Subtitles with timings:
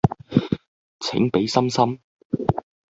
[0.99, 1.99] 請俾心心